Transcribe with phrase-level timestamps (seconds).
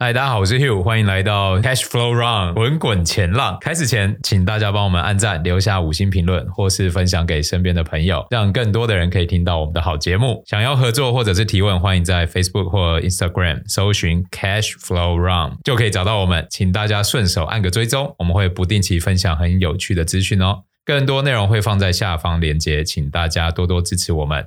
[0.00, 3.58] 嗨，大家好，我是 Hugh，欢迎来到 Cash Flow Run 滚滚钱浪。
[3.60, 10.40] 开始前，请大家帮我们按赞、留下五星评论，或是分享给身边的朋友，让更多的人可以听到我们的好节目。
[10.46, 16.46] 想要合作或者是提问，欢迎在 Facebook 或 Instagram 搜寻 Cash Flow Run 就可以找到我们。
[16.48, 20.62] 请大家顺手按个追踪，我们会不定期分享很有趣的资讯哦。
[20.84, 24.46] 更多内容会放在下方链接，请大家多多支持我们。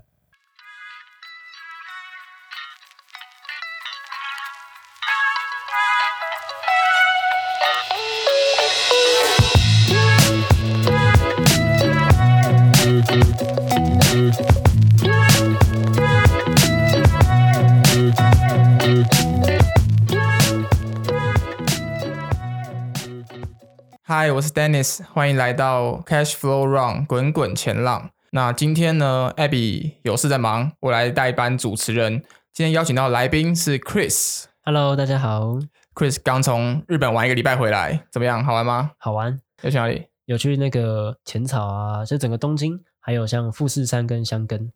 [24.21, 28.11] 嗨，我是 Dennis，欢迎来到 Cash Flow Run 滚滚前浪。
[28.29, 32.21] 那今天呢，Abby 有事在忙，我来代班主持人。
[32.53, 34.43] 今天邀请到来宾是 Chris。
[34.63, 35.57] Hello，大家好。
[35.95, 38.45] Chris 刚从日本玩一个礼拜回来，怎么样？
[38.45, 38.91] 好玩吗？
[38.99, 39.39] 好玩。
[39.63, 40.05] 有去哪里？
[40.25, 44.71] 有去那个浅草啊，就整个东京，还有像富士山跟箱根，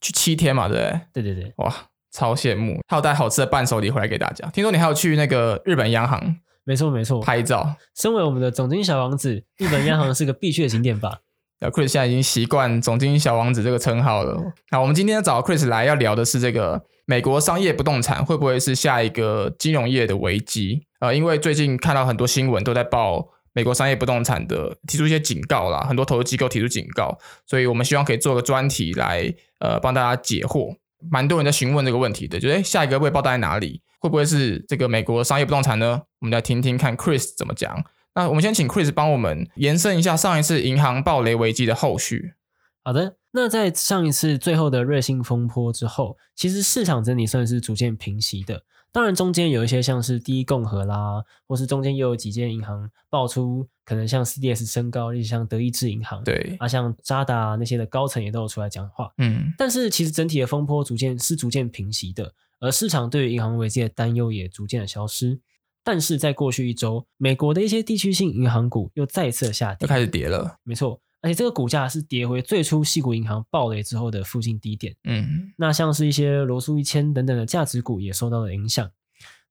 [0.00, 1.00] 去七天嘛，对不对？
[1.22, 1.52] 对对对。
[1.58, 1.70] 哇，
[2.10, 2.80] 超羡慕。
[2.88, 4.48] 还有带好吃的伴手礼回来给大家。
[4.48, 6.36] 听说你还有去那个日本央行。
[6.64, 7.74] 没错没错，拍照。
[7.96, 11.18] 身为我们的总经小王子， 日本央行是个必去的景点吧
[11.60, 14.40] ？Chris 现在已经习惯总经小王子这个称号了。
[14.70, 20.86] 好我们今天找 Chris 来要聊的是这个美国商业不动产会不会是下一个金融业的危机？
[21.00, 30.76] 呃，因为最近看到很多新闻都在报美国商业不动产的提出一些警告啦，很多投资机构提出警告，所以我们希望可以做个专题来呃帮大家解惑。
[31.08, 33.80] 蛮多人在询问这个问题的，就诶下一个未爆弹在哪里？
[34.00, 36.02] 会不会是这个美国商业不动产呢？
[36.20, 37.84] 我们来听听看 Chris 怎么讲。
[38.14, 42.34] 那我们先请 Chris 帮我们延伸一下上一次银行暴雷危机的后续。
[42.82, 48.62] 好的，那在上一次最后的瑞信风波之后，其实市场整体算是逐渐平息的。
[48.92, 59.12] 当然，中间有一些像是第一共和啦，或是中间又有几间银行爆出可能像 CDS 升高，例如像德意志银行，对啊，像渣打那些的高层也都有出来讲话。
[59.18, 62.34] 嗯，但是其实整体的风波逐渐是逐渐平息的。
[62.58, 65.40] 而市场对于银行危机的担忧也逐渐的消失，
[65.82, 70.58] 但是在过去一周，美国的一些地区性银行股又再次下跌，又开始跌了。
[70.62, 74.94] 没错，而且这个股价是跌回最初矽谷银行暴雷之后的附近低点。
[75.04, 78.90] 嗯，那像是一些罗素一千等等的价值股也受到了影响。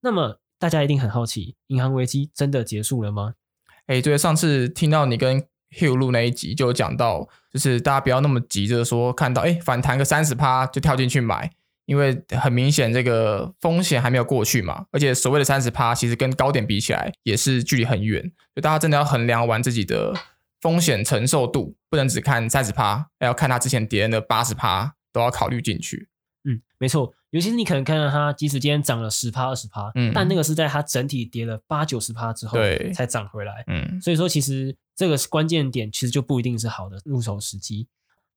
[0.02, 3.36] 那么大家一定很好奇，银行危机真的结束了吗？
[3.88, 5.44] 哎，对，上次听到你跟
[5.78, 11.52] Hugh 录那一集就有讲到，就是大家不要那么急着说看到哎反弹个三十趴就跳进去买。
[11.86, 20.14] 因为很明显，这个风险还没有过去嘛，而且所谓的三十趴，其实跟高点比起来也是距离很远，就大家真的要衡量完自己的
[20.60, 26.10] 风险承受度，不能只看三十趴，还要看它之前跌的八十趴，都要考虑进去。
[26.44, 33.64] 嗯，没错，尤其是你可能看到它，即使今天涨了十趴、二十趴，嗯，但那个是在它整体跌了八九十趴之后，对，才涨回来。
[33.68, 37.88] 嗯，所以说其实这个关键点，其实就不一定是好的入手时机。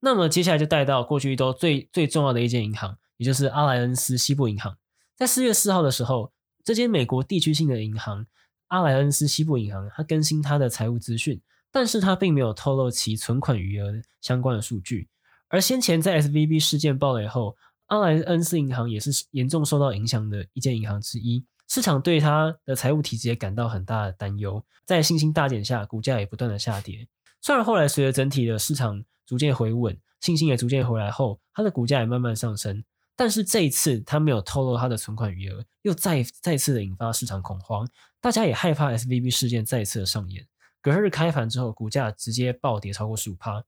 [0.00, 2.98] 那么接下来就带到过去一周最最重要的一间银行。
[3.18, 4.76] 也就是阿莱恩斯西部银行，
[5.16, 6.32] 在四月四号的时候，
[6.64, 8.26] 这间美国地区性的银行
[8.66, 11.40] 阿莱恩斯西部银行，它更新它的财务资讯，
[11.72, 13.90] 但是他并没有透露其存款余额
[14.20, 15.08] 相关的数据。
[15.48, 17.56] 而先前在 SVB 事件爆雷后，
[17.86, 27.08] 阿莱恩斯银行也是严重受到影响的一间银行之一，市场对它的财务体制也感到很大的担忧，在信心大减下，股价也不断的下跌。
[27.40, 32.84] 虽然后来随着整体的市场逐渐回稳，信心也逐渐回来后，它的股价也慢慢上升。
[33.14, 37.86] 但是这一次，他没有透露他的存款余额，又再再次的引发市场恐慌，
[38.20, 40.46] 大家也害怕 SVB 事件再次的上演。
[40.82, 43.64] 隔日开盘之后，股价直接暴跌超过十五趴。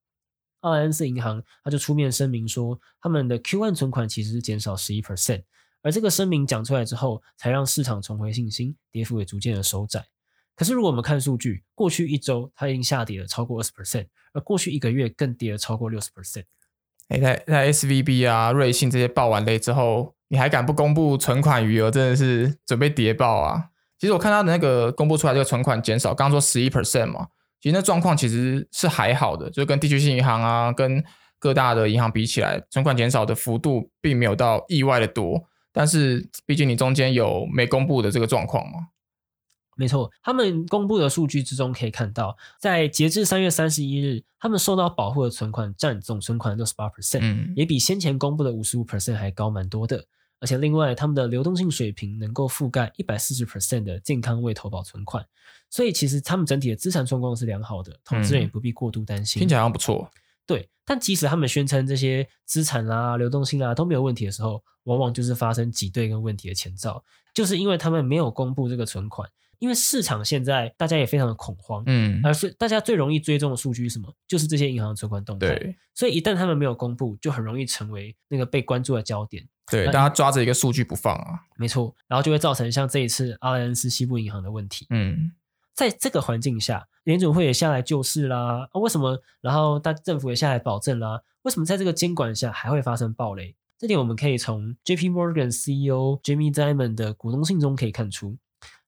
[0.61, 5.45] 阿莱恩斯银行他就出面声明说，他们的 Q1 存款其实是减少十一 percent，
[5.83, 10.05] 而这个声明讲出来之后，才让市场重回信心，跌幅也逐渐的收窄。
[10.57, 16.45] 可是如果我们看数据，过去一周它已经下跌了超过二十 percent，而过去一个月更跌了超过六十 percent。
[17.09, 21.91] 哎，在在 SVB 啊、瑞信这些爆完雷之后，你还敢不公布存款余额？
[21.91, 23.71] 真的是准备跌爆啊！
[24.05, 27.27] 其实我看他的那个公布出来这个存款减少，刚刚说十一 percent 嘛，
[27.59, 31.03] 其实那状况其实是还好的，就跟地区性银行啊、跟
[31.39, 35.43] 各大的银行比起来，存款减少的幅度并没有到意外的多。
[35.73, 38.89] 但是毕竟你中间有没公布的这个状况嘛。
[39.75, 50.05] 没错，他们公布的数据之中可以看到，在截至三月三十一日，他们受到保护的存款占总存款六十八 percent，也比先前公布的五十五 percent 还高蛮多的。
[50.45, 55.25] 而且另外，他们的流动性水平能够覆盖一百四十 percent 的健康未投保存款，
[55.71, 59.41] 所以其实他们整体的资产状况是良好的，投资人也不必过度担心。
[59.41, 60.11] 听起来好像不错。
[60.45, 67.03] 对，但即使他们宣称这些资产啦、流动性啦都没有问题的时候，往往就是发生挤兑跟问题的前兆，
[67.33, 69.27] 就是因为他们没有公布这个存款。
[69.61, 74.13] 因为市场现在大家也非常的恐慌，嗯，而是大家最容易追踪的数据是什么？
[74.29, 75.47] 就是这些银行的存款动态。
[75.47, 79.49] 对，所以一旦他们没有公布，就很容易成为那个被关注的焦点。
[79.75, 84.87] 对，大家抓着一个数据不放啊，没错，然后就会造成像这一次阿莱恩斯西部银行的问题。
[84.91, 85.33] 嗯，
[85.75, 88.69] 在这个环境下，联准会也下来救市啦。
[88.73, 89.21] 啊，为什么？
[89.41, 91.23] 然后大政府也下来保证啦。
[91.43, 93.55] 为什么在这个监管下还会发生暴雷？
[93.77, 95.11] 这点我们可以从 J.P.
[95.11, 98.39] Morgan CEO Jamie Dimon 的股东信中可以看出。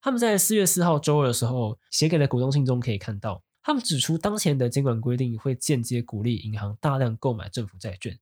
[0.00, 8.16] 他们在四月四号周二的时候写给了股东信中可以看到，他们指出当前的监管规定会间接鼓励银行大量购买政府债券，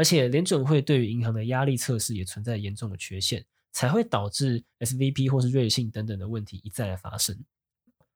[0.00, 7.38] 而且联准会对于银行的压力测试也存在严重的缺陷，才会导致 S V P 或是瑞信等等的问题一再的发生。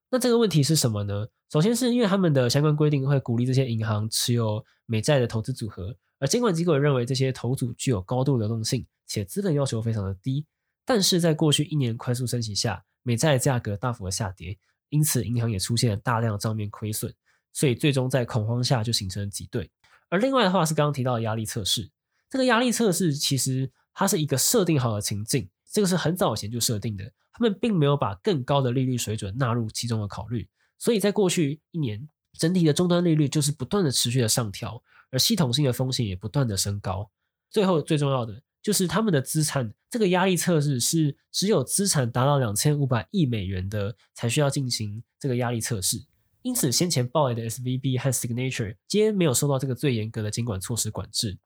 [0.08, 1.28] 那这个问题是什么呢？
[1.52, 10.46] 首先是因为他们的相关规定会鼓励这些银行持有美债的投资组合，而监管机构认为这些投组具有高度流动性，且资本要求非常的低。
[10.86, 14.56] 但是在过去一年快速升息下，美债价格大幅的下跌，
[14.88, 17.14] 因此银行也出现了大量账面亏损，
[17.52, 19.70] 所以最终在恐慌下就形成了挤兑。
[20.14, 21.90] 而另外的话是刚刚提到的压力测试，
[22.30, 32.08] 这个压力测试其实它是一个设定好的情境，这个是很早以前就设定的，他们并没有把更高的利率水准纳入其中的考虑，所以在过去一年
[32.38, 34.80] 整体的终端利率就是不断的持续的上调，
[35.10, 37.10] 而系统性的风险也不断的升高。
[37.50, 38.40] 最后最重要的。
[38.62, 46.02] 就是他们的资产，这个压力测试是只有资产达到两千五百亿美元的才需要进行这个压力测试。
[46.44, 51.38] 因此，先前爆雷的 SVB 和 Signature 皆没有受到这个最严格的监管措施管制。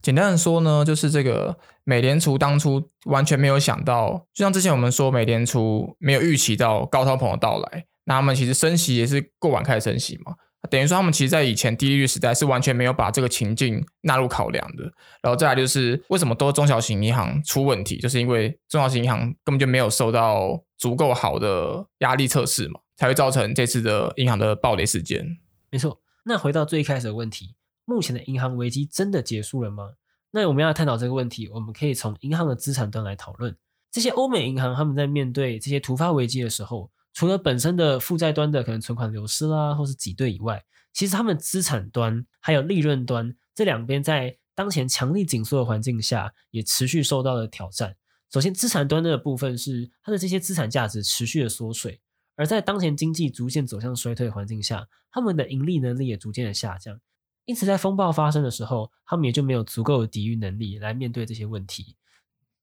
[0.00, 10.34] 简单的说呢，就是这个美联储当初完全没有想到，就像之前我们说，美联储没有预期到高通膨的到来，那他们其实升息也是过晚开始升息嘛。
[10.68, 14.84] 等于说，他们其实，在以前低利率时代是完全没有把这个情境纳入考量的。
[15.22, 25.38] 然后再来就是，为什么都中小型银行出问题，就是因为中小型银行根本就没有受到足够好的压力测试嘛，才会造成这次的银行的暴雷事件。
[25.70, 26.00] 没错。
[26.24, 29.92] 那回到最开始的问题，目前的银行危机真的结束了吗？
[30.32, 33.56] 那我们要探讨这个问题，我们可以从银行的资产端来讨论。
[33.90, 47.96] 这些欧美银行他们在面对这些突发危机的时候，除了本身的负债端的可能存款流失啦，或是挤兑以外，其实他们资产端还有利润端这两边在当前强力紧缩的环境下，也持续受到了挑战。
[48.32, 52.00] 首先，资产端的部分是它的这些资产价值持续的缩水，
[52.36, 57.00] 而在当前经济逐渐走向衰退的环境下，他们的盈利能力也逐渐的下降。
[57.46, 61.96] 因此，在风暴发生的时候，他们也就没有足够的抵御能力来面对这些问题。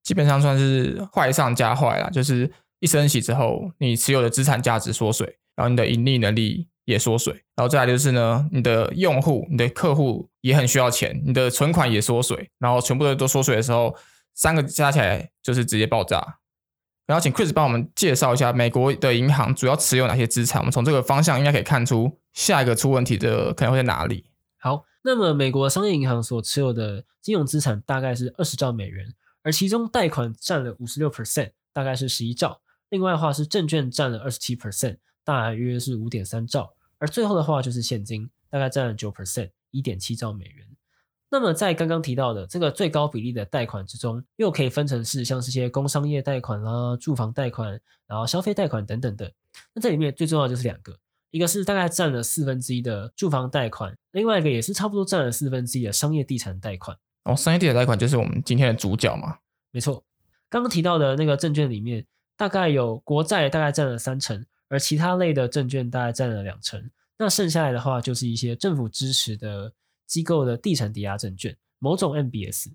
[0.02, 2.50] 基本上算是坏上加坏啦，就是。
[2.80, 13.96] 一升息之后，你持有的资产价值缩水，然后你的盈利能力也缩水，然后再来就是呢，你的用户、你的客户也很需要钱，你的存款也缩水，然后全部的都缩水的时候，
[14.34, 16.38] 三个加起来就是直接爆炸。
[17.06, 24.26] 然后请 Chris 帮我们介绍一下美国的银行主要持有哪些资产，我们从这个方向应该可以看出下一个出问题的可能会在哪里。
[24.58, 32.60] 好，那么美国商业银行所持有的金融资产大概是二十兆美元，而其中贷款占了五十六 percent，大概是十一兆。
[32.96, 40.66] 另外的话是证券占了二十七 percent，大约是五点三兆，而最后的话就是现金，大概占了九 percent，一点七兆美元。
[41.28, 49.30] 那么在刚刚提到的这个最高比例的贷款之中，又可以分成是像这些工商业贷款啦、住房贷款，然后消费贷款等等的。
[49.74, 50.98] 那这里面最重要的就是两个，
[51.30, 56.96] 一个是大概占了四分之一的住房贷款，另外一个也是差不多占了四分之一的商业地产贷款。
[57.24, 59.36] 哦，商业地产贷款就是我们今天的主角嘛？
[59.70, 60.02] 没错，
[60.48, 62.06] 刚刚提到的那个证券里面。
[62.36, 66.90] 大概有国债大概占了三成，而其他类的证券大概占了两成。
[67.18, 69.72] 那剩下来的话，就是一些政府支持的
[70.06, 72.72] 机构的地产抵押证券，某种 MBS。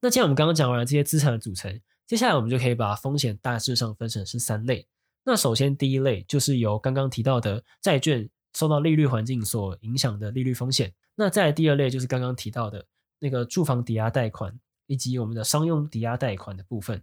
[0.00, 4.86] 那既然我们刚刚讲完了这些资产的组成，接下来我们就可以把风险大致上分成是三类。
[5.24, 10.92] 那首先第一类就是由刚刚提到的债券受到利率环境所影响的利率风险。
[11.14, 12.84] 那再第二类就是刚刚提到的
[13.18, 17.02] 那个住房抵押贷款以及我们的商用抵押贷款的部分。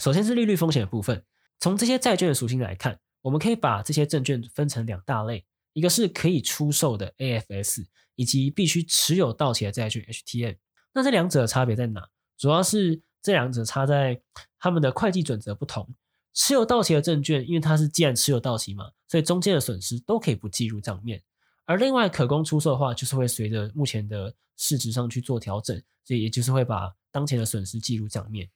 [0.00, 1.22] 首先是利率风险的部分，
[1.58, 7.84] 从这些债券的属性来看，我们可以把这些证券分成两大类，一个是可以出售的 AFS，
[8.16, 10.56] 以及必须持有到期的债券 HTM。
[10.94, 12.08] 那这两者的差别在哪？
[12.38, 14.22] 主要是这两者差在
[14.58, 15.94] 他们的会计准则不同。
[16.32, 21.20] 持有到期的证券，因为它是既然持有到期嘛，所以中间的损失都可以不计入账面。
[21.66, 25.76] 而另外可供出售的话，就是会随着目前的市值上去做调整，
[26.06, 28.48] 所以也就是会把当前的损失计入账面。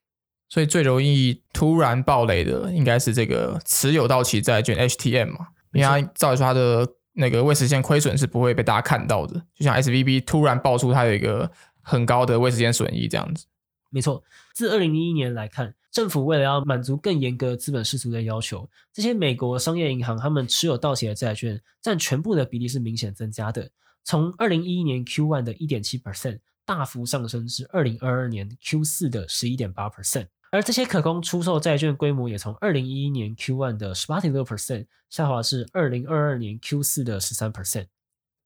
[0.48, 11.50] 所以最容易突然暴雷的，应该是这个持有到期债券 HTM 嘛，因为它照理说它的那个未实现亏损是不会被大家看到的，就像 SVB 突然爆出它有一个
[11.82, 13.46] 很高的未实现损益这样子。
[13.90, 14.22] 没错，
[14.52, 23.70] 自二零零一年来看，政府为了要满足更严格资本市足的要求，这些美国商业银行他们持有到期的债券占全部的比例是明显增加的，
[24.02, 30.28] 从二零一一年 Q one 的一点七 percent 大幅上升至二零二二年 Q 四的十一点八 percent。
[30.50, 37.86] 而这些可供出售债券规模也从二零一一年 Q one 的十八点六 percent 下滑至二零二二年 Q 四的十三 percent。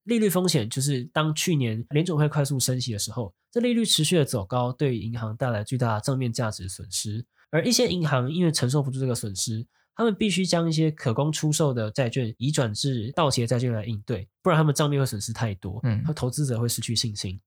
[0.05, 7.23] 利率风险就是当去年联总会快速升息的时候，这利率持续的走高，对于银行带来巨大的账面价值损失。
[7.51, 17.39] 而一些银行因为承受不住这个损失，他们必须将一些可供出售的债券移转至到期的债券来应对，不然他们账面会损失太多，嗯，和投资者会失去信心。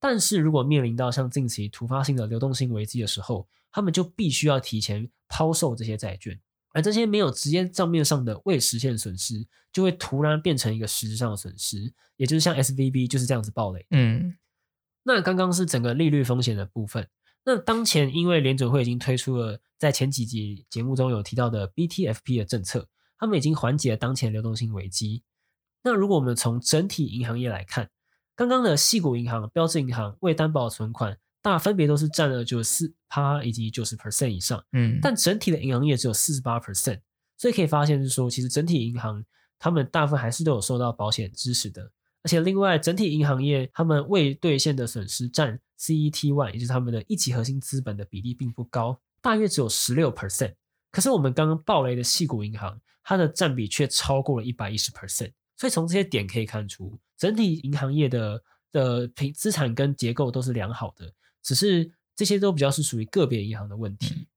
[0.00, 6.38] 但是如果面临到像近期突发性的流动性危机的时候，他们就必须要提前抛售这些债券，
[6.72, 13.86] 而这些没有直接账面上的未实现损失，就会突然变成一个实质上的损失，也就是像 SVB 就是这样子暴雷。
[13.90, 14.36] 嗯，
[15.02, 17.08] 那刚刚是整个利率风险的部分。
[17.44, 22.88] 那当前因为联准会已经推出了在前几集节目中有提到的 BTFP 的政策，
[23.18, 25.22] 他们已经缓解了当前流动性危机。
[25.82, 27.90] 那如果我们从整体银行业来看，
[28.38, 37.00] 刚刚的细谷银行、标志银行未担保存款，大分别都是占了九十四趴以及九十 percent 以上，嗯，但整体的银行业只有四十八 percent，
[37.36, 39.24] 所以可以发现是说，其实整体银行
[39.58, 41.90] 他们大部分还是都有受到保险支持的，
[42.22, 50.54] 而且另外整体银行业他们未兑现的损失占 CET1，也就是他们的一级核心资本的比例并不高，大约只有十六 percent，
[50.92, 55.32] 可是我们刚刚暴雷的细谷银行，它的占比却超过了一百一十 percent。
[55.58, 58.40] 所以从这些点可以看出，整体银行业的
[58.72, 61.12] 的平资产跟结构都是良好的，
[61.42, 64.28] 只是这些都比较是属于个别银行的问题。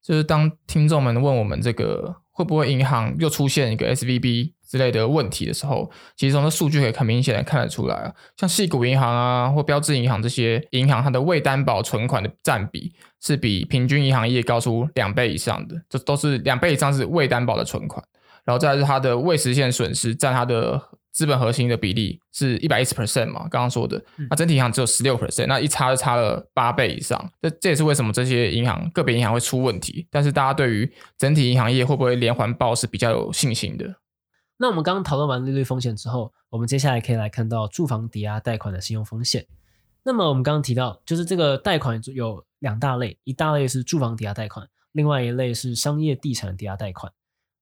[0.00, 18.04] 就是当听众们问我们这个会不会银行又出现一个 SVB 之类的问题的时候，其实从这数据可以很明显的看得出来啊，像细谷银行啊或标志银行这些银行，它的未担保存款的占比是比平均银行业高出两倍以上的，这都是两倍以上是未担保的存款。
[18.44, 20.80] 然后再来是它的未实现损失占它的
[21.12, 27.30] 资本核心的比例是一百一十 percent 嘛，刚刚说的，那整体银行只有十六 percent，那一差就差了八倍以上。
[27.40, 30.06] 这这也是为什么这些银行个别银行会出问题。
[30.10, 33.96] 但是大家对于整体银行业会不会连环爆是比较有信心的。
[34.56, 39.46] 那我们刚刚讨论完利率风险之后，我们接下来可以来看到住房抵押贷款的信用风险。
[40.04, 47.12] 那么我们刚刚提到，就是这个贷款有两大类，一大类是住房抵押贷款，另外一类是商业地产抵押贷款。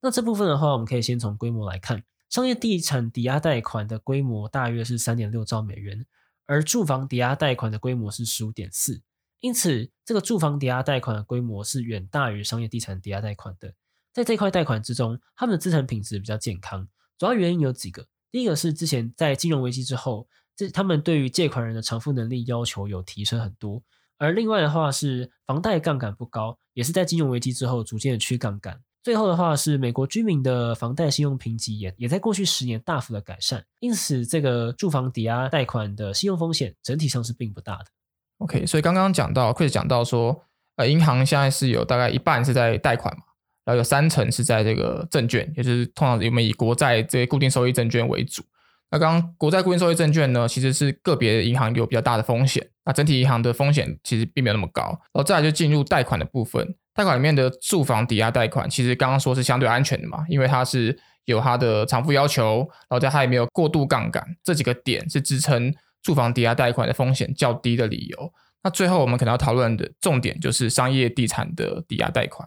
[0.02, 6.06] 那这部分的话，我们可以先从规模来看，商业地产抵押贷款的规模大约是三点六兆美元，
[6.46, 9.02] 而住房抵押贷款的规模是十五点四，
[9.40, 13.74] 因此这个住房抵押贷款的规模是远大于商业地产抵押贷款的。
[14.12, 16.88] 在这块贷款之中，他们的资产品质比较健康，
[17.18, 20.26] 主要原因有几个，第一个是之前在金融危机之后，
[20.56, 23.82] 这他们对于借款人的偿付能力要求有提升很多，
[24.18, 28.80] 而另外的话是房贷杠杆不高，也是在金融危机之后逐渐的去杠杆。
[29.02, 37.86] 最后的话是美国居民的房贷信用评级也也在过去十年大幅的改善，因此这个住房抵押贷款的信用风险整体上是并不大的。
[38.38, 40.44] OK，所以刚刚讲到，Chris 讲到说，
[40.76, 43.22] 呃，银行现在是有大概一半是在贷款嘛，
[43.64, 48.42] 然后有三成是在这个证券，也就是通常我们以国债这些固定收益证券为主。
[48.90, 54.82] 那刚刚国债固定收益证券呢，其实是个别银行有比较大的风险，那整体银行的风险其实并没有那么高。
[54.82, 56.74] 然后再来就进入贷款的部分。
[57.00, 68.32] 贷款里面的住房抵押贷款，其实刚刚说是相对安全的嘛，因为它是有它的偿付要求，然后在它也没有过度杠杆，这几个点是支撑住房抵押贷款的风险较低的理由。
[68.62, 72.46] 那最后我们可能要讨论的重点就是商业地产的抵押贷款。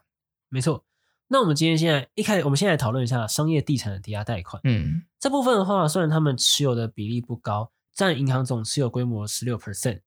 [0.50, 0.86] 没错，
[1.30, 4.62] 那我们今天现在一开始，我们现在来讨论一下商业地产的抵押贷款。
[4.66, 10.02] 嗯，这部分的话，虽然他们持有的比例不高，占银行总持有规模十六 percent，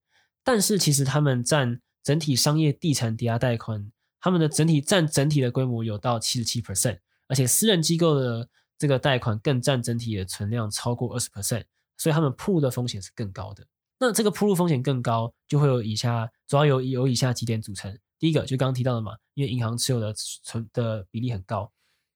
[0.45, 3.91] 但是其实他们占整体商业地产抵押贷款。
[4.19, 11.65] 他们的整体占整体的规模有到七十七 percent，而且私人机构的这个贷款更占整体的存量超过二十 percent，
[11.97, 13.65] 所以他们铺路的风险是更高的。
[13.99, 17.97] 那这个铺路风险更高，就会有以下主要有有以下几点组成。
[18.19, 21.71] 第一个就刚刚提到的嘛，因为银行持有的存的比例很高。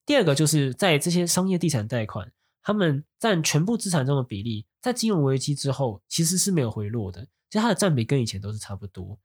[0.06, 2.32] 第二个就是在这些商业地产贷款，
[2.64, 9.20] 他们占全部资产中的比例，在金融危机之后其实是没有回落的，其实它的占比跟以前都是差不多。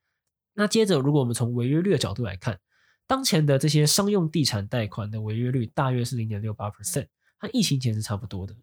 [0.54, 2.58] 那接着，如果我们从违约率的角度来看，
[3.06, 7.06] 当前的这些商用地产贷款的违约率大约是零点六八 percent，
[7.38, 8.56] 和疫情前是差不多的。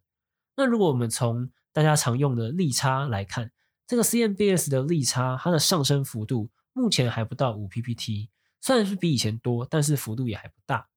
[0.55, 3.51] 那如果我们从大家常用的利差来看，
[3.87, 10.89] 这个 CMBS 的利差它的上升幅度目前还不到五 PPT，虽然是比以前多，但是幅度也还不大。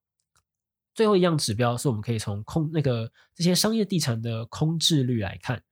[0.95, 5.63] 最后一样指标是我们可以从空那个这些商业地产的空置率来看，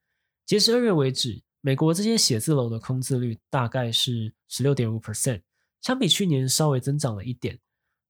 [0.46, 5.42] 截至二月为止，美国这些写字楼的空置率大概是十六点五 percent。
[5.80, 7.58] 相比去年稍微增长了一点，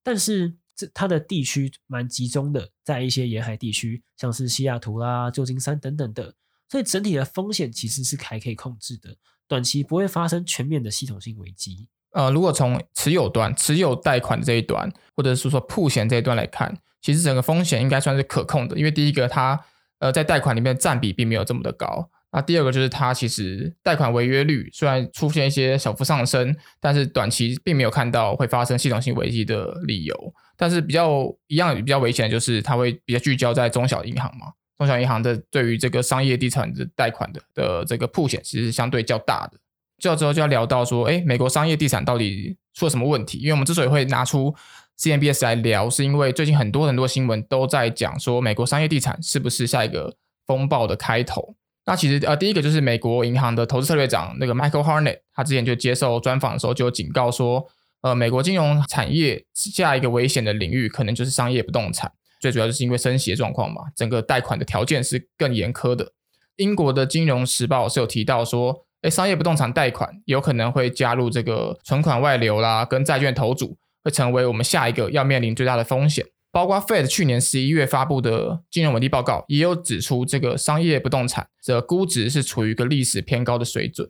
[0.05, 6.35] 但是这它的地区蛮集中的，在一些沿海地区，像是西雅图啦、旧金山等等的，
[6.69, 9.17] 所以整体的风险其实是还可以控制的，
[9.49, 11.89] 短期不会发生全面的系统性危机。
[12.11, 19.65] 呃，如果从持有端、持有贷款这一端，或者是说曝险这一端来看，其实整个风险应该算是可控的，因为第一个它
[19.99, 22.11] 呃在贷款里面占比并没有这么的高。
[22.35, 30.35] 那第二个就是它其实贷款违约率虽然出现一些小幅上升，但是短期并没有看到会发生系统性危机的理由。
[30.57, 39.59] 但是比较一样比较危险的就是它会比较聚焦在中小银行嘛，中小银行的对于这个商业地产的贷款的的这个铺险其实是相对较大的。
[39.99, 43.39] 这之后就要聊到说，哎，美国商业地产到底出了什么问题？
[43.39, 44.53] 因为我们之所以会拿出
[44.99, 50.17] CMBS 来聊，是因为最近很多很多新闻都在讲说，美国商业地产是不是下一个
[50.49, 51.55] 风暴的开头？
[51.87, 57.67] 那其实呃，第一个就是美国银行的投资策略长那个 Michael Harnett，他之前就接受专访的时候就警告说，
[58.03, 62.11] 呃，美国金融产业下一个危险的领域可能就是商业不动产，
[62.41, 66.13] 最主要就是因为升息的状况嘛，整个贷款的条件是更严苛的。
[66.57, 68.85] 英国的金融时报是有提到说。
[69.05, 76.25] 诶，商业不动产贷款有可能会加入这个存款外流啦，跟债券投组会成为我们下一个要面临最大的风险。
[76.55, 84.09] 包括 Fed 去年十一月发布的金融稳定报告，也有指出这个商业不动产的估值是处于一个历史偏高的水准。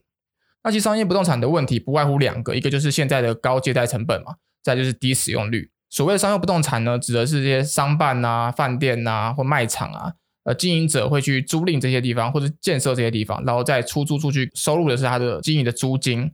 [0.63, 5.71] 那其实商业不动产的问题不外乎两个，一个就是现在的高借贷成本嘛，再就是低使用率。
[5.89, 10.13] 所谓的商业不动产呢，指的是这些商办啊、饭店啊或卖场啊。
[10.45, 16.31] 呃，经营者会去租赁这些地方，或者建设这些地方，然后再出租出去，收入的是他的经营的租金。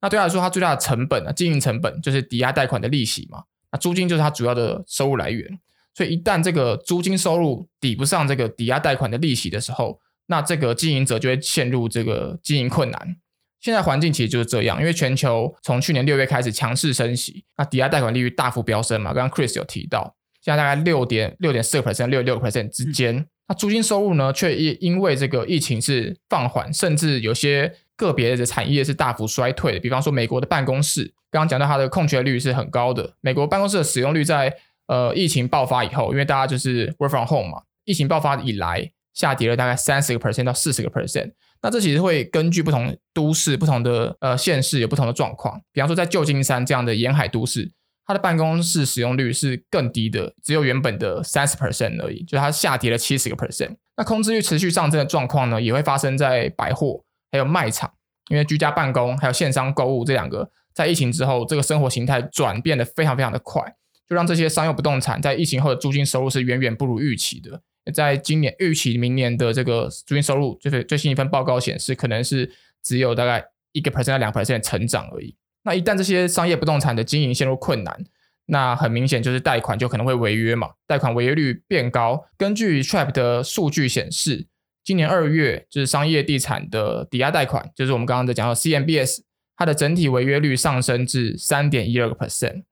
[0.00, 3.44] 那对他来说，他最大的成本啊，经营成本就是抵押贷款的利息嘛。
[3.72, 5.58] 那租金就是他主要的收入来源。
[5.94, 13.16] 所以一旦这个租金收入抵不上这个抵押贷款的利息的时候，那这个经营者就会陷入这个经营困难。
[13.60, 19.12] 现在环境其实就是这样，因为全球从去年六月开始强势升息，那抵押贷款利率大幅飙升嘛。
[19.12, 23.16] 刚刚 Chris 有提到，现在大概六点六点四个 percent，六点六个 percent 之间。
[23.16, 29.80] 嗯那租金收入呢，却因因为这个疫情是放缓，甚至有些个别的产业是大幅衰退的。
[29.80, 33.14] 比方说，美国的办公室，刚刚讲到它的空缺率是很高的。
[33.20, 34.54] 美国办公室的使用率在
[34.86, 41.32] 呃疫情爆发以后，因为大家就是 work from home 嘛，疫情爆发以来下跌了大概三十个 percent 到四十个 percent。
[41.62, 45.60] 那这其实会根据不同都市、不同的呃县市有不同的状况。
[45.72, 47.70] 比方说，在旧金山这样的沿海都市。
[48.04, 53.76] 它的办公室使用率是更低的，只有原本的三十 percent 而已，就它下跌了七十个 percent。
[53.96, 57.92] 那空置率持续上升的状况呢，也会发生在百货还有卖场，
[58.28, 63.62] 因为居家办公还有线上购物这两个，在疫情之后，这个生活形态转变得非常非常的快，
[64.08, 67.62] 就让这些商用不动产在疫情后的租金收入是远远不如预期的。
[67.92, 75.34] 在今年预期明年的这个租金收入，就是最新一份报告显示，可能是只有大概一个 percent 到两 percent 成长而已。
[75.64, 78.04] 那一旦这些商业不动产的经营陷入困难，
[78.46, 82.24] 那很明显就是贷款就可能会违约嘛，贷款违约率变高。
[82.36, 84.46] 根据 TRAP 的数据显示，
[84.84, 89.20] 今年二月就是商业地产的抵押贷款，就是我们刚刚在讲到 CMBS，
[89.56, 92.64] 它的整体违约率上升至三点一二个 percent。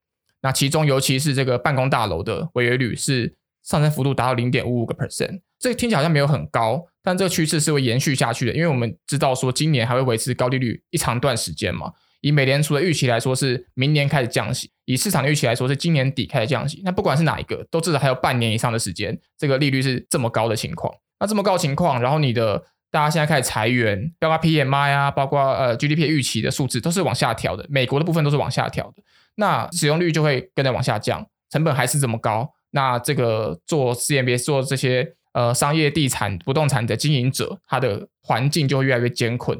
[0.42, 5.40] 那其中尤其是这个办公大楼的违约率是上升幅度达到零点五五个 percent。
[5.58, 11.92] 这听起来好像没有很高，但这个趋势是会延续下去的，因为我们知道说今年还会维持高利率一长段时间嘛。
[12.22, 16.82] 以美联储的预期来说，是明年开始降息；以市场的预期来说，是今年底开始降息。
[16.84, 20.92] 那不管是哪一个，都至少还有半年以上的时间，这个利率是这么高的情况。
[21.20, 29.02] 那这么高情况，然后你的大家现在开始裁员，包括 PMI 啊，包括呃 GDP 预期的数字都是往下调的，美国的部分都是往下调的。
[29.36, 32.50] 那使用率就会跟着往下降，成本还是这么高。
[32.72, 39.58] 那这个做 CMBS 做这些呃商业地产不动产的经营者，他的环境就会越来越艰困。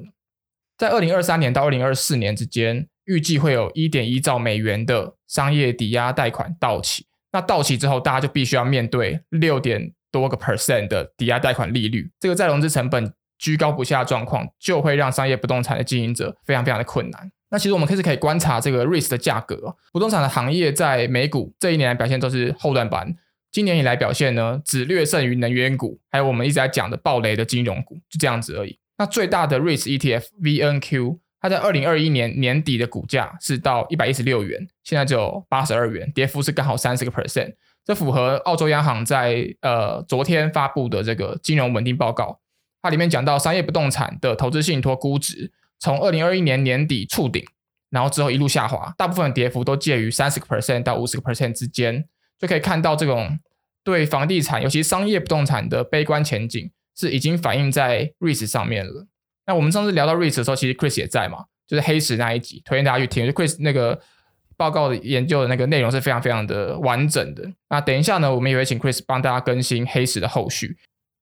[0.79, 7.07] 在二零二三年到二零二四年之间，预计会有一点一兆美元的商业抵押贷款到期。
[7.33, 17.31] 那到期之后，大家就必须要面对六点多个 percent 的抵押贷款利率，这个再融资成本居高不下的状况，就会让商业不动产的经营者非常非常的困难。
[17.51, 23.13] 那其实我们开始可以观察这个 REIT 的价格，不动产的行业在美股这一年来表现都是后段班，
[23.51, 28.79] 今年以来表现呢，只略胜于能源股，还有我们一直在讲的暴雷的金融股，就这样子而已。
[28.99, 37.55] 那最大的 REIT ETF VNQ，它在二零二一年年底的股价是到一百一十六元，现在只有八十二元，跌幅是刚好三十个 percent。
[37.91, 42.39] 这符合澳洲央行在呃昨天发布的这个金融稳定报告，
[42.81, 45.51] 它里面讲到商业不动产的投资信托估值
[45.81, 47.45] 从二零二一年年底触顶，
[47.91, 52.05] 然后之后一路下滑，大部分的跌幅都介于三十个 percent 到五十个 percent 之间，
[52.39, 53.41] 就可以看到这种
[53.83, 56.71] 对房地产，尤其商业不动产的悲观前景。
[56.97, 59.07] 是已经反映在 REITs 上面了。
[59.47, 63.25] 那我们上次聊到 REITs 的时候，其实 Chris 也在嘛，就是黑石那一集，推荐大家去听。
[63.25, 63.99] 就 Chris 那个
[64.61, 67.51] 报告的研究的那个内容是非常非常的完整的。
[67.71, 70.77] 那等一下呢，我们也会请 Chris 帮大家更新黑石的后续。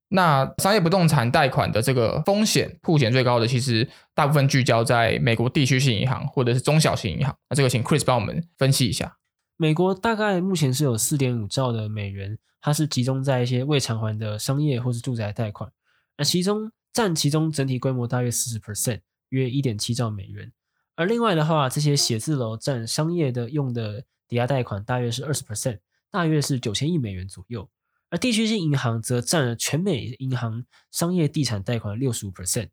[0.09, 7.33] 那商业不动产贷款的这个风险，曝险最高的，其实大部分聚焦在美国地区性银行或者是中小型银行。
[7.49, 9.17] 那这个请 Chris 帮我们分析一下。
[9.57, 15.71] 美国大概目前是有四点五兆的美元，它是集中在一些未偿还的商业或是住宅贷款，
[16.17, 20.51] 那其中占其中整体规模大约四十 percent，约一点七兆美元。
[20.99, 25.79] 而另外的话，这些写字楼占商业的用的抵押贷款大约是二十 percent，
[26.11, 27.71] 大约是九千亿美元左右。
[28.11, 32.71] 而地区性银行则占了全美银行商业地产贷款六十五 percent。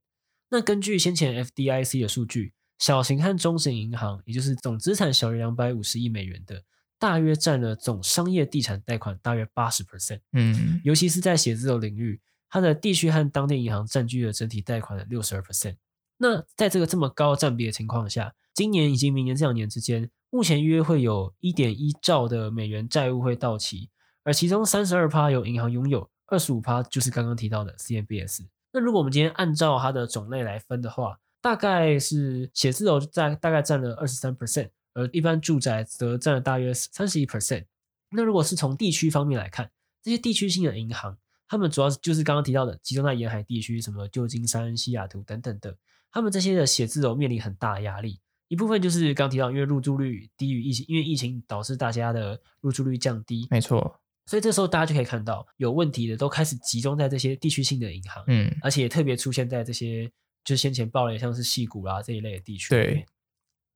[0.50, 6.64] 那根据先前 FDIC 的数据，小型和中型银行，也就是总资产小于两百五十亿美元的，
[6.98, 10.22] 大约占了总商业地产贷款大约八十 percent。
[10.34, 15.76] 嗯，尤其是在写字楼领域，它的地区和当地银行占据了整体贷款的六十二 percent。
[16.18, 23.90] 那在这个这么高占比的情况下，今年以及明年这两年之间，目前约会有一点一兆的美元债务会到期。
[24.24, 28.48] 而其中三十二趴由银行拥有，二十五趴就是刚刚提到的 CMBS。
[28.72, 37.66] 那如果我们今天按照它的种类来分的话，大概是写字楼在大概占了二十三 percent，而一般住宅则占了大约三十一 percent。
[38.10, 39.70] 那如果是从地区方面来看，
[40.02, 45.78] 这些地区性的银行，他们主要就是刚刚提到的集中在沿海地区，什么旧金山、西雅图等等的，
[46.16, 48.22] 他们这些的写字楼面临很大的压力。
[48.48, 53.46] 一部分就是刚提到，因为入住率低于疫情，因为疫情导致大家的入住率降低。
[53.52, 54.00] 没错。
[54.26, 60.10] 所以这时候大家就可以看到，有问题的都开始集中在这些地区性的银行，嗯，而且也特别出现在这些
[60.46, 63.06] 就是先前爆雷像是矽谷啦这一类的地区，对，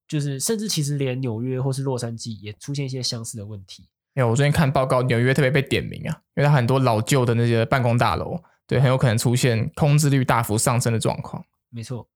[0.08, 3.90] 就是甚至其实连纽约或是洛杉矶也出现一些相似的问题。
[4.16, 11.44] 因为我最近看报告，纽约特别被点名啊，因为它很多老旧的那些办公大楼，对，很有可能出现空置率大幅上升的状况。
[11.70, 12.08] 没错，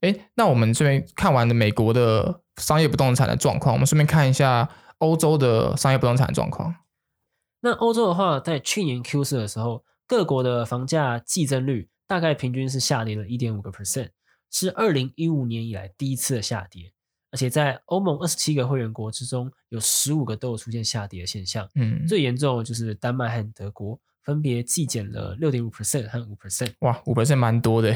[0.00, 6.74] 哎，那我们这边看完了美国的商业不动产的状况，我们顺便看一下欧洲的商业不动产的状况。
[7.60, 14.10] 那欧洲的话，在去年 Q 四的时候，各国的房价季增率大概平均是下跌了一点五个 percent，
[14.50, 16.92] 是二零一五年以来第一次的下跌。
[17.30, 21.68] 而且在欧盟二十七个会员国之中，有十五个都有出现下跌的现象。
[21.74, 26.72] 嗯，最严重的就是丹麦和德国，分别季减了六点五 percent 和五 percent。
[26.78, 27.94] 哇，五 percent 蛮多的。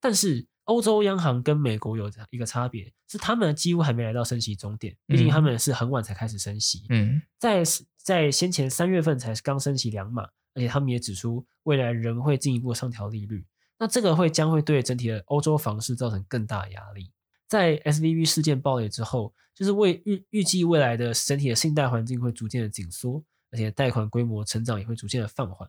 [0.00, 6.84] 但是欧洲央行跟美国有一个差别，是他们几乎还没来到升息终点，毕竟他们是很晚才开始升息。
[6.88, 7.62] 嗯，在。
[8.04, 13.46] 在先前三月份才刚升息两码，而且他们也指出未来仍会进一步上调利率。
[13.78, 17.10] 那这个会将会对整体的欧洲房市造成更大的压力。
[17.48, 25.66] 在 SVB 事件爆雷之后，就是未预预计未来的整体的信贷环境会逐渐的紧缩，而且贷款规模成长也会逐渐的放缓，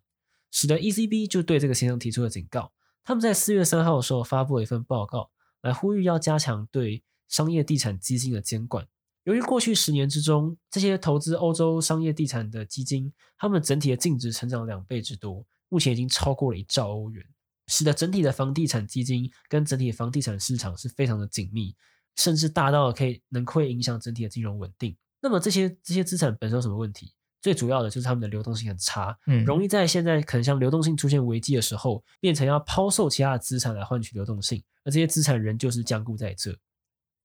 [0.51, 2.73] 使得 ECB 就对这个现象提出了警告。
[3.05, 5.29] 他们在四月三号的时候发布了一份报告，
[5.61, 8.87] 来呼吁要加强对商业地产基金的监管。
[9.25, 17.23] 由于过去十年之中，这些投资欧洲商业地产的基金，他们整体的净值成长两倍之多，目前已经超过了一兆欧元，
[17.67, 21.75] 使得整体的房地产基金跟整体的房地产市场是非常的紧密，
[22.15, 24.97] 甚至大到可以能会影响整体的金融稳定。
[25.21, 27.13] 那么这些这些资产本身有什么问题？
[27.45, 36.57] 最主要的就是他们的流动性很差，嗯，容易在现在可能像流动性出现危机的时候，变成要抛售其他的资产来换取流动性，而这些资产仍旧是僵固在这。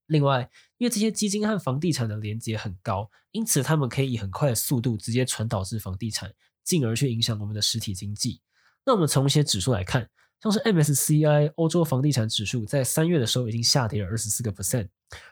[0.09, 6.31] 另外，因为这些基金和房地产的连接很高，因此他们可以以很快的速度直接传导至房地产，
[6.63, 8.43] 进而去影响我们的实体经济。
[8.85, 10.07] 那我们从一些指数来看，
[10.43, 14.89] 像是 MSCI 欧洲房地产指数在三月的时候已经下跌了二十四个 percent，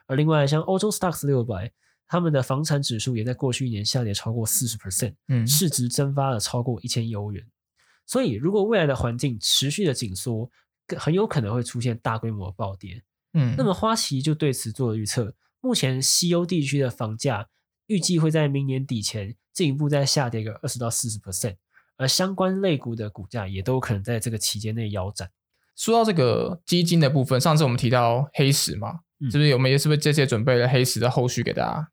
[0.07, 1.71] 而另外像欧洲 Stocks 六百，
[2.09, 7.47] 他们的房产指数也在过去一年下跌超过四十 percent，嗯，市值蒸发了超过一千亿欧元。
[8.07, 10.51] 所以，如果未来的环境持续的紧缩，
[10.97, 13.03] 很有可能会出现大规模的暴跌。
[13.35, 17.47] 嗯，那么花旗就对此做了预测，目前西欧地区的房价
[17.89, 21.57] 预计会在明年底前进一步再下跌个二十到四十 percent，
[21.99, 25.31] 而相关类股的股价也都可能在这个期间内腰斩。
[25.77, 31.89] 说到这个基金的部分，上次我们提到黑石嘛，嗯、是不是我们也是不是这些准备了黑石的后续给大家？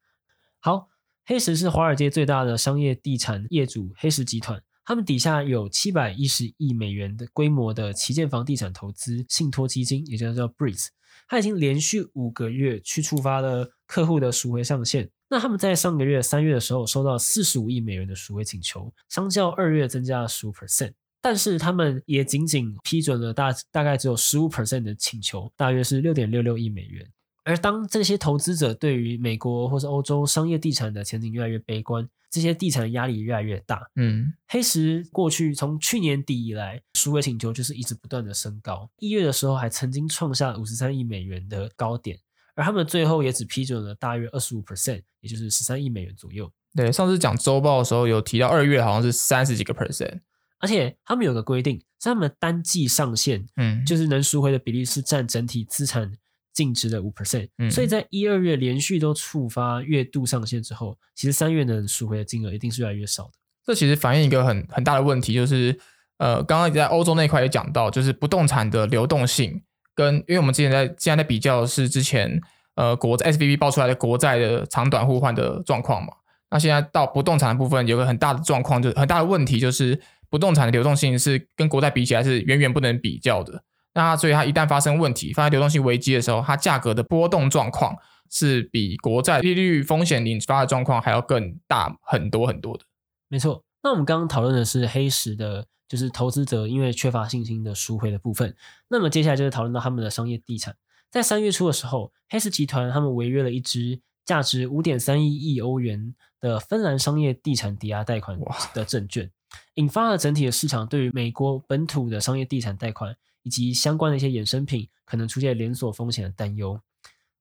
[0.66, 0.90] 好，
[1.28, 10.88] 黑石是华尔街最大的商业地产业主黑石集团，他们底下有七百一十亿美元的规模的旗舰房地产投资信托基金，也就是叫 BREIT。
[11.28, 15.08] 他已经连续五个月去触发了客户的赎回上限。
[15.30, 20.94] 那他们在上个月三月的时候收到四十五亿美元的赎回请求，相较二月增加了十五 percent。
[21.22, 27.08] 但是他们也仅仅批准了大大概只有十五 percent 的请求，大约是六点六六亿美元。
[27.46, 33.90] 而当这些投资者对于美国或是欧洲商业地产的前景越来越悲观，这些地产的压力越来越大。
[33.96, 38.90] 嗯，黑石过去从去年底以来，赎回请求就是一直不断的升高。
[38.98, 42.20] 一月的时候还曾经创下五十三亿美元的高点，
[42.56, 46.52] 而他们最后也只批准了大约二十五 percent，也就是十三亿美元左右。
[46.74, 50.20] 对，上次讲周报的时候有提到，二月好像是三十几个 percent，
[50.60, 56.12] 而且他们有个规定，是他们单季上限，嗯，就是能赎回的比例是占整体资产
[56.56, 57.50] 净值的五 percent。
[57.60, 63.32] 嗯，所以在一二月连续都触发月度上限之后，其实三月能赎回的金额一定是越来越少的。
[63.64, 65.78] 这其实反映一个很很大的问题，就是
[66.18, 69.62] 呃，刚刚在欧洲那块也讲到，就是不动产的流动性
[69.94, 72.42] 跟，因为我们之前在现在在比较是之前
[72.76, 76.14] 呃国 SVB 爆出来的国债的长短互换的状况嘛。
[76.52, 83.64] 那现在到不动产的部分，有个很大的状况，就是很大的问题，就是不动产的流动性是跟国债比起来是远远不能比较的。
[83.96, 87.96] 那所以它一旦发生问题，发生流动性危机的时候，它价格的波动状况
[88.30, 92.84] 是比国债利率风险引发的状况还要更大很多很多的。
[93.30, 93.64] 没错。
[93.82, 98.56] 那我们刚刚讨论的是黑石的，就是投资者因为缺乏信心的赎回的部分。
[98.90, 100.76] 那么接下来就是讨论到他们的商业地产。
[101.10, 108.38] 在三月初的时候，黑石集团他们违约了一支价值五点三一亿欧元的芬兰商业地产抵押贷款
[108.74, 109.32] 的证券，
[109.76, 116.82] 引发了整体的市场对于美国本土的商业地产贷款以及相关的一些衍生品可能出现连锁风险的担忧。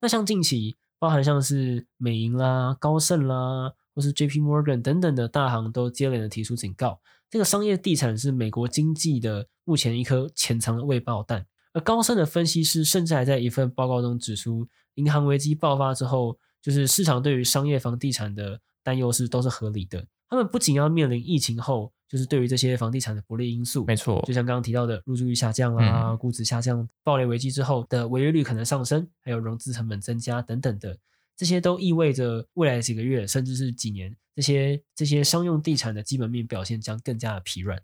[0.03, 11.47] 那像近期包含像是美银啦、高盛啦，或是 J P Morgan 等等的大行都接连的提出警告，这个商业地产是美国经济的目前一颗潜藏的未爆弹。
[11.73, 20.07] 而高盛的分析师甚至还在一份报告中指出，银行危机爆发之后，就是市场对于商业房地产的担忧是都是合理的。
[20.29, 30.97] 他们不仅要面临疫情后，就是对于这些房地产的不利因素，没错，就像刚刚提到的入住率下降啊、嗯、估值下降、暴雷危机之后的违约率可能上升，还有融资成本增加等等的，
[31.37, 37.81] 这些都意味着未来几个月甚至是几年，这些这些商用地产的基本面表现将更加的疲软。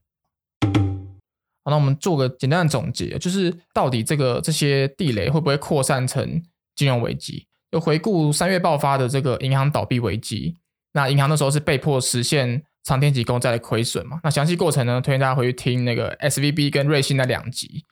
[1.62, 6.42] 好，那我们做个简单的总结，就是到底这个这些地雷会不会扩散成
[6.74, 7.46] 金融危机？
[7.70, 10.56] 就回顾三月爆发的这个银行倒闭危机，
[10.92, 14.20] 那银行那时候是被迫实现长天期公债的亏损嘛？
[14.24, 17.84] 那详细过程呢，推荐大家回去听那个 SVB 跟瑞信那两集。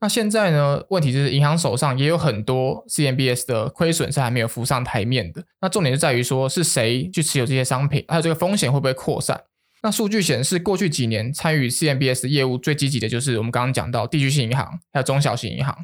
[0.00, 5.42] 那现在呢，问题就是银行手上也有很多 CMBS 的亏损是还没有浮上台面的。
[5.62, 9.40] 那重点就在于说是谁去持有这些商品，还有这个风险会不会扩散？
[9.82, 15.74] 那数据显示，过去几年参与 CMBS 业务最积极的就是我们刚刚讲到地区性银行，还有中小型银行。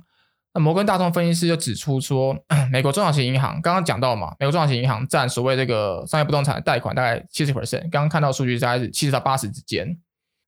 [0.53, 2.37] 那摩根大通分析师就指出说，
[2.73, 9.97] 美国中小型银行刚刚讲到嘛，美国中小型银行占所谓这个商业不动产的贷款大概七十 percent，刚刚看到数据大概是七十到八十之间。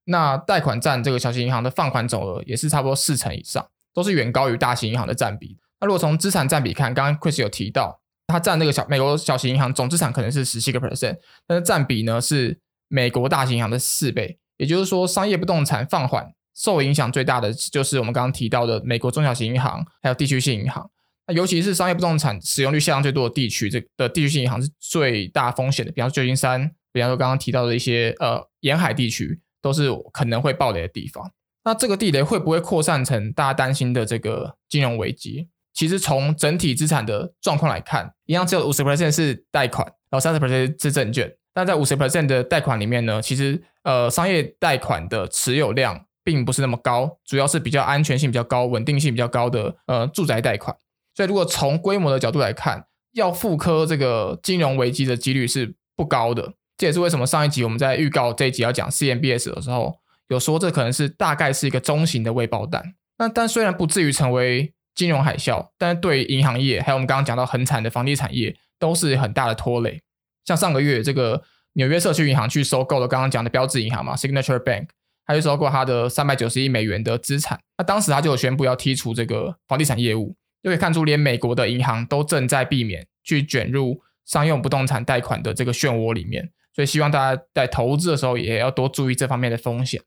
[0.05, 5.57] 那贷款占这个小型银行的放款总额也是差不多四成以上，都是远高于大型银行的占比。
[5.79, 14.37] 那如果从资产占比看，刚刚 Chris 有提到，它占那个小美国小型银行总资产可能是十七个 percent，但是占比呢是美国大型银行的四倍。
[14.57, 16.33] 也就是说，商业不动产放缓。
[16.55, 20.89] 受影响最大的就是我们刚刚提到的美国中小型银行，还有地区性银行。
[21.25, 25.91] 那尤其是商业不动产使用率下降最多的地区，这的地区性银行是最大风险的。
[25.91, 31.31] 比方说旧金山，比方说刚刚提到的一些呃沿海地区，都是可能会爆雷的地方。
[31.63, 35.47] 那这个地雷会不会扩散成大家担心的这个金融危机？
[35.73, 41.33] 其实从整体资产的状况来看，一样只有五十 percent 是贷款，然后三十 percent 是证券。
[41.53, 46.05] 但在五十 percent 的贷款里面呢，其实呃商业贷款的持有量。
[46.23, 50.75] 并不是那么高，主要是比较安全性比较高、稳定性比较高的呃住宅贷款。
[51.15, 56.53] 所以如果从规模的角度来看，要复刻这个金融危机的几率是不高的。
[56.75, 59.95] 这也是为什么上一集我们在预告这一集要讲 CMBS 的时候，
[60.29, 62.95] 有说这可能是大概是一个中型的未爆弹。
[63.19, 70.01] 那但虽然不至于成为金融海啸，但是对银行业还有我们刚刚讲到很惨的房地产业都是很大的拖累。
[70.45, 74.87] 像上个月这个纽约社区银行去收购了刚刚讲的标志银行嘛，Signature Bank。
[75.25, 90.01] 他就收购他的三百九十亿美元的资产，那当时他就宣布要剔除这个房地产业务，就可以看出连美国的银行都正在避免去卷入商用不动产贷款的这个漩涡里面，所以希望大家在投资的时候也要多注意这方面的风险。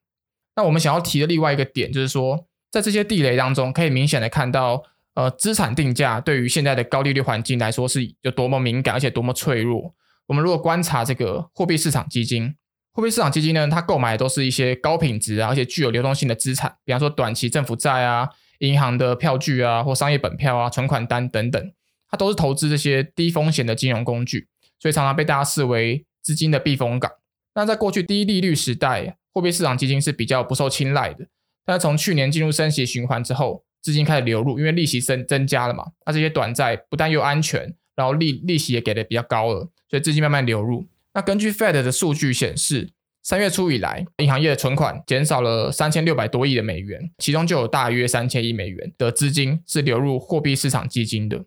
[0.55, 4.83] 那我们想要提的另外一个点就是说，在这些地雷当中，可以明显的看到，
[5.15, 9.95] 呃，资产定价对于现在的高利率环境来说是有多么敏感，而且多么脆弱。
[10.27, 12.55] 我们如果观察这个货币市场基金。
[12.97, 18.27] 货币市场基金呢，它购买的都是一些高品质啊，而且具有流动性的资产，比方说短期政府债啊、
[18.61, 21.73] 银行的票据啊，或商业本票啊、存款单等等，
[22.11, 24.49] 它都是投资这些低风险的金融工具，
[24.81, 27.13] 所以常常被大家视为资金的避风港。
[27.55, 31.27] 那在过去低利率时代，货币市场基金是比较不受青睐的。
[31.67, 40.89] 但是从去年进入升息循环之后，资金开始流入，因为利息增增加了嘛，那这些短债不但又安全，然后利利息也给的比较高了，所以资金慢慢流入。
[41.17, 42.91] 那根据 Fed 的数据显示，
[43.23, 51.43] 三月初以来，银行业的存款减少了三千六百多亿的美元，其中就有大约三千亿美元的资金是流入货币市场基金的。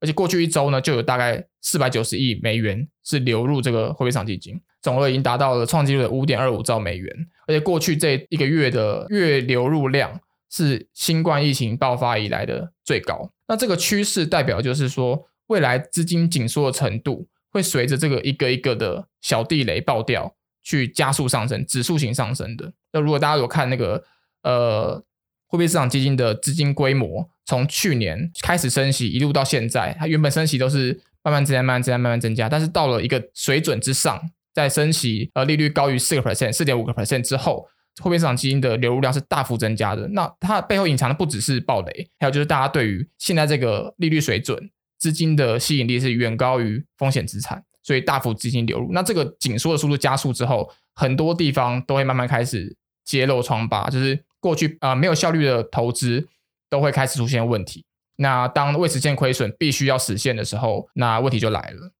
[0.00, 7.14] 而且过去一周呢，就有大概四百九十亿美元是流入这个货币市场基金，总额已经达到了创纪录的五点二五兆美元。
[7.46, 10.18] 而且过去这一个月的月流入量
[10.50, 13.30] 是新冠疫情爆发以来的最高。
[13.46, 22.72] 那这个趋势代表就是说，未来资金紧缩的程度会随着这个一个一个的小地雷爆掉，去加速上升，指数型上升的。
[22.92, 24.02] 那如果大家有看那个
[24.42, 25.02] 呃
[25.46, 34.20] 货币市场基金的资金规模，从去年开始升息，一路到现在，它原本升息都是慢慢增加、慢慢增加、慢慢增加，但是到了一个水准之上，
[34.54, 37.66] 在升息呃利率高于四个 percent、四点五个 percent 之后，
[38.00, 40.06] 货币市场基金的流入量是大幅增加的。
[40.08, 48.92] 那它背后隐藏的不只是暴雷，还有就是大家对于现在这个利率水准，资金的吸引力是远高于风险资产，所以大幅资金流入。
[48.92, 56.28] 那这个紧缩的速度加速之后，很多地方都会慢慢开始揭露疮疤，就是过去啊、呃、没有效率的投资。
[56.70, 57.84] 都会开始出现问题。
[58.14, 61.90] 那当未实现亏损必须要实现的时候，那问题就来了。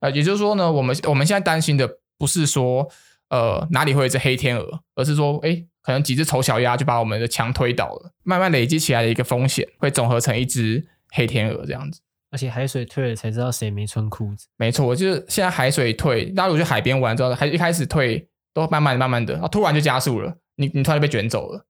[0.00, 1.88] 呃，也就是说呢，我们我们现在担心的
[2.18, 2.90] 不是说
[3.28, 12.00] 呃哪里会有一只黑天鹅，而是说，哎，可能几只丑小鸭就把我们的墙推倒了，慢慢累积起来的一个风险，会总合成一只黑天鹅这样子。
[12.30, 14.46] 而且海水退了才知道谁没穿裤子。
[14.56, 21.66] 没错，就是现在海水退，大家如果去海边玩之后，还一开始退都慢慢慢慢的，啊，突然就加速了，你你突然被卷走了。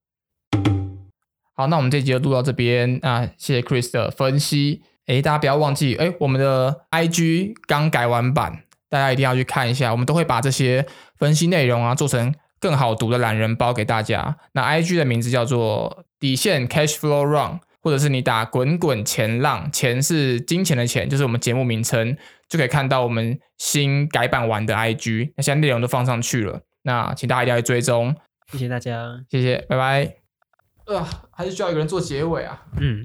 [1.54, 4.82] 好，那我们这集就录到这边啊，谢谢 Chris 的分析。
[5.06, 9.92] 诶，大家不要忘记，诶，我们的 IG 刚改完版，大家一定要去看一下。
[9.92, 10.84] 我们都会把这些
[11.16, 14.36] 分析内容啊，做成更好读的懒人包给大家。
[14.52, 22.16] 那 IG 的名字叫做底线 Cash Flow Run，或者是你打滚滚钱浪，钱是金钱的钱，就是我们节目名称，
[22.48, 25.34] 就可以看到我们新改版完的 IG。
[25.36, 28.12] 那现在内容都放上去了，那请大家一定要去追踪。
[28.50, 30.16] 谢谢大家，谢谢，拜拜。
[30.86, 32.60] 呃，还是需要一个人做结尾啊。
[32.80, 33.04] 嗯。